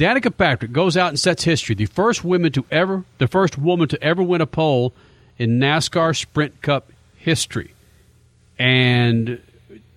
[0.00, 1.74] Danica Patrick goes out and sets history.
[1.74, 4.94] The first woman to ever, the first woman to ever win a pole
[5.36, 7.74] in NASCAR Sprint Cup history.
[8.58, 9.42] And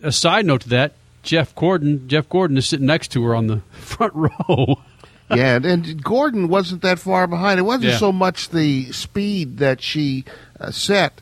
[0.01, 3.47] a side note to that, Jeff Gordon, Jeff Gordon is sitting next to her on
[3.47, 4.81] the front row.
[5.33, 7.57] yeah, and Gordon wasn't that far behind.
[7.57, 7.97] It wasn't Yeah.
[7.97, 10.25] so much the speed that she
[10.59, 11.21] uh, set;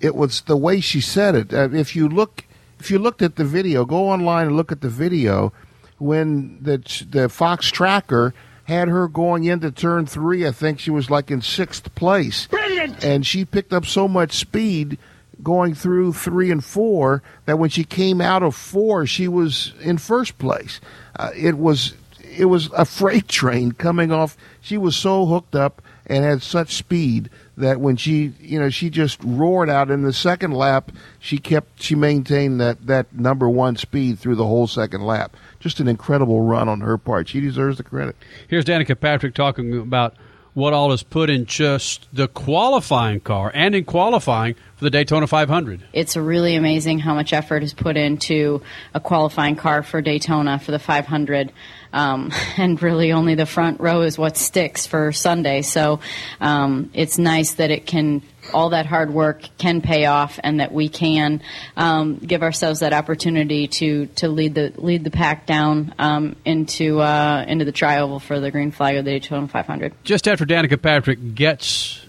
[0.00, 1.52] it was the way she said it.
[1.52, 2.44] Uh, if you look,
[2.80, 5.52] if you looked at the video, go online and look at the video
[5.98, 6.78] when the
[7.10, 8.34] the Fox tracker
[8.64, 10.46] had her going into turn three.
[10.46, 13.04] I think she was like in sixth place, Brilliant!
[13.04, 14.98] and she picked up so much speed
[15.42, 19.98] going through three and four that when she came out of four, she was in
[19.98, 20.80] first place.
[21.18, 21.94] Uh, it was
[22.36, 24.36] it was a freight train coming off.
[24.60, 28.90] She was so hooked up and had such speed that when she you know she
[28.90, 33.76] just roared out in the second lap, she kept she maintained that that number one
[33.76, 35.36] speed through the whole second lap.
[35.58, 37.28] Just an incredible run on her part.
[37.28, 38.16] She deserves the credit.
[38.48, 40.14] Here's Danica Patrick talking about
[40.56, 45.26] what all is put in just the qualifying car and in qualifying for the Daytona
[45.26, 45.82] 500.
[45.92, 48.62] It's really amazing how much effort is put into
[48.94, 51.52] a qualifying car for Daytona for the 500.
[51.92, 55.62] Um, and really, only the front row is what sticks for Sunday.
[55.62, 56.00] So
[56.40, 60.72] um, it's nice that it can, all that hard work can pay off, and that
[60.72, 61.42] we can
[61.76, 67.00] um, give ourselves that opportunity to, to lead the lead the pack down um, into
[67.00, 69.92] uh, into the trioval for the green flag of the Daytona 500.
[70.04, 72.06] Just after Danica Patrick gets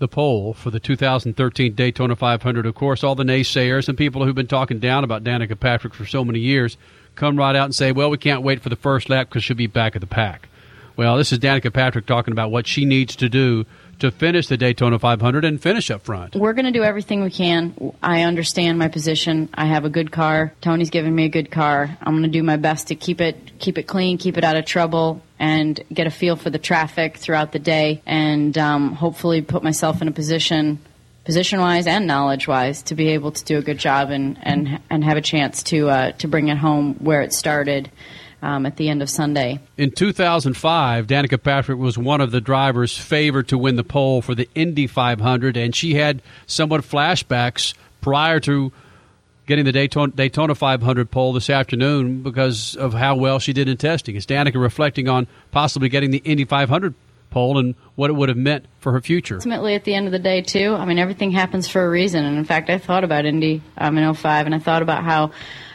[0.00, 4.34] the pole for the 2013 Daytona 500, of course, all the naysayers and people who've
[4.34, 6.76] been talking down about Danica Patrick for so many years
[7.20, 9.56] come right out and say, well, we can't wait for the first lap because she'll
[9.56, 10.48] be back at the pack.
[10.96, 13.66] Well, this is Danica Patrick talking about what she needs to do
[13.98, 16.34] to finish the Daytona 500 and finish up front.
[16.34, 17.92] We're going to do everything we can.
[18.02, 19.50] I understand my position.
[19.52, 20.54] I have a good car.
[20.62, 21.96] Tony's given me a good car.
[22.00, 24.56] I'm going to do my best to keep it keep it clean, keep it out
[24.56, 29.42] of trouble, and get a feel for the traffic throughout the day, and um, hopefully
[29.42, 30.78] put myself in a position.
[31.30, 34.80] Position wise and knowledge wise, to be able to do a good job and, and
[34.90, 37.88] and have a chance to uh, to bring it home where it started
[38.42, 39.60] um, at the end of Sunday.
[39.76, 44.34] In 2005, Danica Patrick was one of the drivers favored to win the pole for
[44.34, 48.72] the Indy 500, and she had somewhat flashbacks prior to
[49.46, 53.76] getting the Daytona, Daytona 500 pole this afternoon because of how well she did in
[53.76, 54.16] testing.
[54.16, 56.92] Is Danica reflecting on possibly getting the Indy 500
[57.30, 59.36] pole and what it would have meant for her future?
[59.36, 62.24] Ultimately, at the end of the day, too, I mean, everything happens for a reason.
[62.24, 65.32] And in fact, I thought about Indy um, in 05, and I thought about how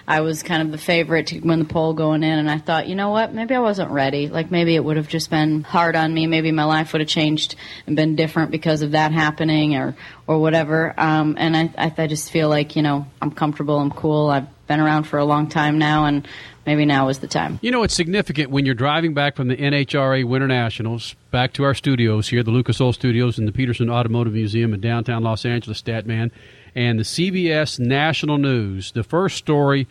[0.07, 2.37] I was kind of the favorite to win the pole going in.
[2.37, 3.33] And I thought, you know what?
[3.33, 4.27] Maybe I wasn't ready.
[4.27, 6.27] Like, maybe it would have just been hard on me.
[6.27, 7.55] Maybe my life would have changed
[7.87, 9.95] and been different because of that happening or,
[10.27, 10.93] or whatever.
[10.97, 14.29] Um, and I, I, just feel like, you know, I'm comfortable, I'm cool.
[14.29, 16.27] I've been around for a long time now, and
[16.65, 17.59] maybe now is the time.
[17.61, 21.63] You know, it's significant when you're driving back from the NHRA Winter Nationals back to
[21.63, 25.45] our studios here, the Lucas Oil Studios in the Petersen Automotive Museum in downtown Los
[25.45, 26.31] Angeles, Statman,
[26.75, 28.91] and the CBS National News.
[28.91, 29.87] The first story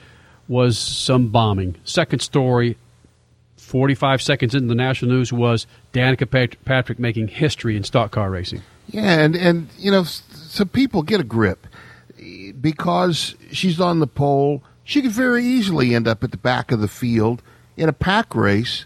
[0.46, 1.76] was some bombing.
[1.84, 2.76] Second story,
[3.56, 8.30] 45 seconds into the national news, was Danica Pat- Patrick making history in stock car
[8.30, 8.62] racing.
[8.88, 11.66] Yeah, and and you know, s- some people get a grip
[12.60, 14.62] because she's on the pole.
[14.84, 17.42] She could very easily end up at the back of the field
[17.76, 18.84] in a pack race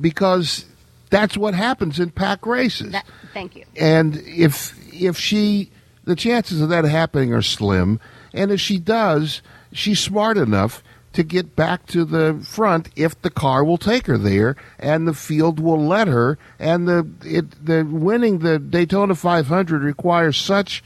[0.00, 0.66] because
[1.10, 2.92] that's what happens in pack races.
[2.92, 3.04] That,
[3.34, 3.64] thank you.
[3.76, 5.70] And if if she,
[6.04, 8.00] the chances of that happening are slim.
[8.32, 9.42] And if she does,
[9.72, 10.82] she's smart enough
[11.12, 15.14] to get back to the front if the car will take her there, and the
[15.14, 16.38] field will let her.
[16.58, 20.82] And the it the winning the Daytona 500 requires such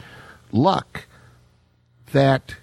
[0.50, 1.06] luck
[2.12, 2.56] that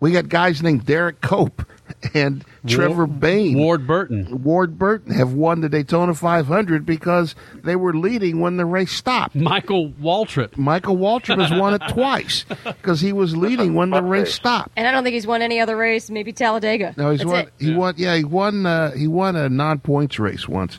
[0.00, 1.64] we got guys named Derrike Cope
[2.14, 3.58] and Trevor Bayne.
[3.58, 4.42] Ward Burton.
[4.42, 9.34] Ward Burton have won the Daytona 500 because they were leading when the race stopped.
[9.34, 10.56] Michael Waltrip.
[10.56, 14.70] Michael Waltrip has won it twice because he was leading when the race stopped.
[14.76, 16.94] And I don't think he's won any other race, maybe Talladega.
[16.96, 17.40] No, he's That's won.
[17.46, 17.52] it.
[17.58, 17.94] He won.
[17.96, 18.64] Yeah, he won.
[18.66, 20.78] Uh, he won a non-points race once,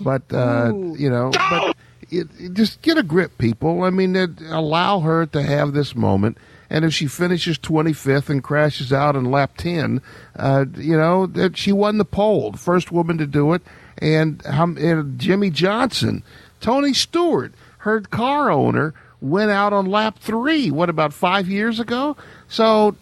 [0.00, 1.76] but uh, you know, but
[2.10, 3.82] it, it- just get a grip, people.
[3.84, 6.36] I mean, it, allow her to have this moment.
[6.70, 10.02] And if she finishes 25th and crashes out in lap 10,
[10.36, 13.62] uh, you know, that she won the pole, first woman to do it.
[13.98, 16.22] And, um, and Jimmie Johnson,
[16.60, 22.16] Tony Stewart, her car owner, went out on lap three, what, about five years ago?
[22.48, 22.96] So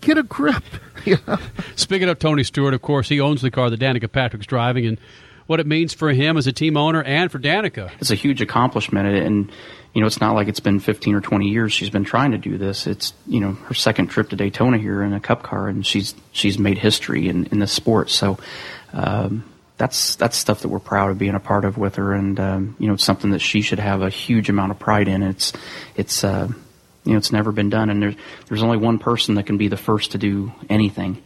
[0.00, 0.64] get a grip.
[1.06, 1.38] Know?
[1.76, 4.98] Speaking of Tony Stewart, of course, he owns the car that Danica Patrick's driving, and
[5.46, 7.90] what it means for him as a team owner and for Danica.
[8.00, 9.50] It's a huge accomplishment, and
[9.92, 12.38] you know, it's not like it's been 15 or 20 years she's been trying to
[12.38, 12.86] do this.
[12.86, 16.14] It's you know her second trip to Daytona here in a Cup car, and she's
[16.32, 18.10] she's made history in in this sport.
[18.10, 18.38] So,
[18.92, 19.44] um,
[19.76, 22.76] that's that's stuff that we're proud of being a part of with her, and um,
[22.78, 25.22] you know, it's something that she should have a huge amount of pride in.
[25.22, 25.52] It's
[25.96, 26.48] it's uh,
[27.04, 28.14] you know, it's never been done, and there's
[28.48, 31.22] there's only one person that can be the first to do anything.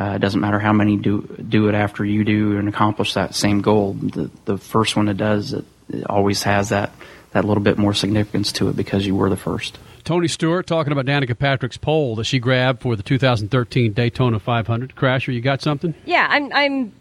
[0.00, 3.34] Uh, it doesn't matter how many do do it after you do and accomplish that
[3.34, 3.94] same goal.
[3.94, 6.92] The the first one that does it, it always has that
[7.32, 9.78] that little bit more significance to it because you were the first.
[10.04, 14.94] Tony Stewart talking about Danica Patrick's pole that she grabbed for the 2013 Daytona 500.
[14.94, 15.94] Crasher, you got something?
[16.06, 16.52] Yeah, I'm.
[16.52, 16.92] I'm.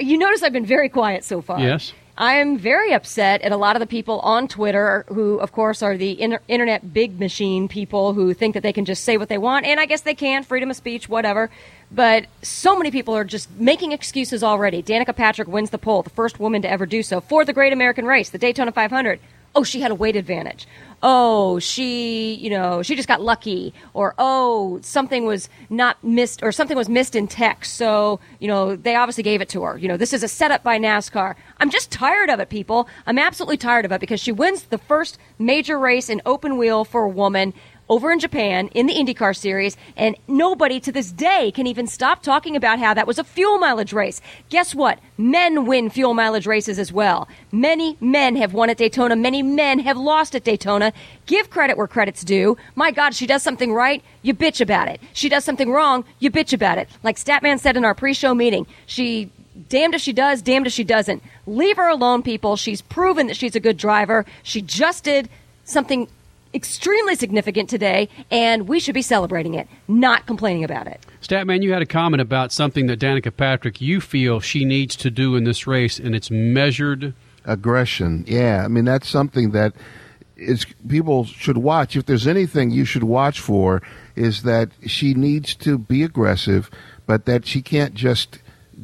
[0.00, 1.60] You notice I've been very quiet so far.
[1.60, 1.92] Yes.
[2.20, 5.96] I'm very upset at a lot of the people on Twitter who, of course, are
[5.96, 9.38] the inter- internet big machine people who think that they can just say what they
[9.38, 11.48] want, and I guess they can, freedom of speech, whatever.
[11.90, 14.82] But so many people are just making excuses already.
[14.82, 17.72] Danica Patrick wins the pole, the first woman to ever do so for the Great
[17.72, 19.18] American Race, the Daytona 500
[19.54, 20.66] oh, she had a weight advantage.
[21.02, 23.72] Oh, she, you know, she just got lucky.
[23.94, 27.74] Or, oh, something was not missed, or something was missed in text.
[27.74, 29.78] So, you know, they obviously gave it to her.
[29.78, 31.34] You know, this is a setup by NASCAR.
[31.58, 32.88] I'm just tired of it, people.
[33.06, 36.84] I'm absolutely tired of it because she wins the first major race in open wheel
[36.84, 37.54] for a woman
[37.90, 42.22] over in Japan in the IndyCar series, and nobody to this day can even stop
[42.22, 44.20] talking about how that was a fuel mileage race.
[44.48, 45.00] Guess what?
[45.18, 47.28] Men win fuel mileage races as well.
[47.50, 50.92] Many men have won at Daytona, many men have lost at Daytona.
[51.26, 52.56] Give credit where credit's due.
[52.76, 55.00] My God, she does something right, you bitch about it.
[55.12, 56.88] She does something wrong, you bitch about it.
[57.02, 59.30] Like Statman said in our pre show meeting, she
[59.68, 61.24] damned if she does, damned if she doesn't.
[61.44, 62.54] Leave her alone, people.
[62.54, 64.24] She's proven that she's a good driver.
[64.44, 65.28] She just did
[65.64, 66.08] something
[66.52, 71.04] extremely significant today, and we should be celebrating it, not complaining about it.
[71.22, 75.10] Statman, you had a comment about something that Danica Patrick you feel she needs to
[75.10, 77.14] do in this race, and it's measured
[77.44, 78.24] aggression.
[78.26, 79.74] Yeah, I mean that's something that
[80.36, 81.96] is people should watch.
[81.96, 83.82] If there's anything you should watch for,
[84.16, 86.70] is that she needs to be aggressive,
[87.06, 88.38] but that she can't just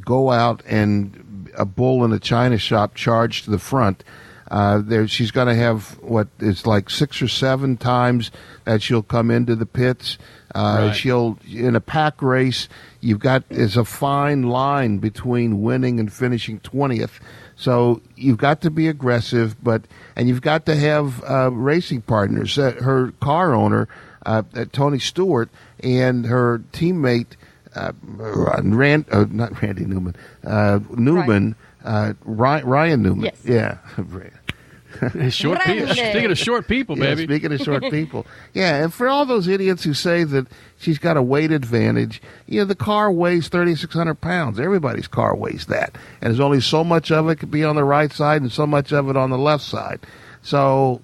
[0.04, 4.04] go out and a bull in a china shop charge to the front
[4.50, 8.30] uh, there, she's going to have what is like six or seven times
[8.64, 10.18] that she'll come into the pits.
[10.54, 10.96] Uh, right.
[10.96, 12.68] She'll in a pack race.
[13.00, 17.20] You've got is a fine line between winning and finishing twentieth.
[17.56, 19.82] So you've got to be aggressive, but
[20.14, 22.58] and you've got to have uh, racing partners.
[22.58, 23.88] Uh, her car owner,
[24.24, 25.48] uh, uh, Tony Stewart,
[25.80, 27.36] and her teammate,
[27.76, 27.92] uh,
[28.62, 31.54] Rand, uh, not Randy Newman, uh, Newman.
[31.84, 33.24] Uh, Ryan, Ryan Newman.
[33.26, 33.40] Yes.
[33.44, 33.78] Yeah.
[35.30, 35.94] short people.
[35.94, 37.22] Speaking of short people, baby.
[37.22, 38.26] Yeah, speaking of short people.
[38.54, 40.46] Yeah, and for all those idiots who say that
[40.78, 44.58] she's got a weight advantage, you know, the car weighs 3,600 pounds.
[44.58, 45.96] Everybody's car weighs that.
[46.20, 48.66] And there's only so much of it could be on the right side and so
[48.66, 50.00] much of it on the left side.
[50.42, 51.02] So,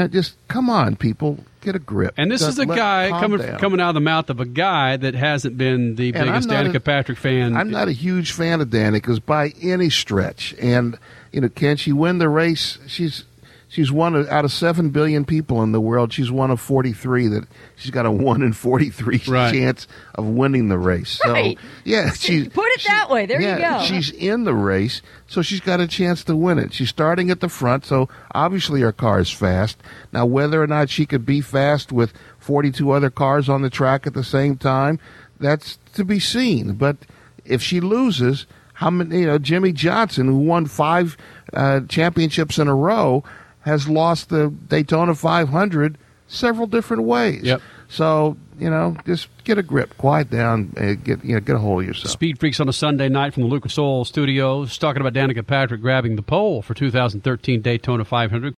[0.00, 2.14] know, just come on, people get a grip.
[2.16, 3.58] And this Just is a let- guy calm coming down.
[3.58, 6.54] coming out of the mouth of a guy that hasn't been the And biggest I'm
[6.64, 7.56] not Danica a- Patrick fan.
[7.56, 10.54] I'm not a huge fan of Danica's by any stretch.
[10.60, 10.98] And
[11.30, 12.78] you know, can she win the race?
[12.86, 13.24] She's
[13.72, 16.12] she's one of, out of seven billion people in the world.
[16.12, 19.52] She's one of forty three that she's got a one in forty three Right.
[19.52, 21.18] chance of winning the race.
[21.24, 21.54] So
[21.84, 23.26] yeah, she's Put it that way.
[23.26, 23.80] There you go.
[23.84, 26.72] She's in the race, so she's got a chance to win it.
[26.74, 29.78] She's starting at the front, so obviously her car is fast.
[30.12, 34.06] Now, whether or not she could be fast with 42 other cars on the track
[34.06, 34.98] at the same time,
[35.40, 36.74] that's to be seen.
[36.74, 36.98] But
[37.44, 39.20] if she loses, how many?
[39.20, 41.16] You know, Jimmie Johnson, who won five
[41.52, 43.24] uh, championships in a row,
[43.62, 47.42] has lost the Daytona 500 several different ways.
[47.42, 47.62] Yep.
[47.88, 51.58] So you know, just get a grip, quiet down, uh, get you know, get a
[51.58, 52.10] hold of yourself.
[52.10, 55.80] Speed Freaks on a Sunday night from the Lucas Oil Studios, talking about Danica Patrick
[55.80, 58.54] grabbing the pole for 2013 Daytona 500.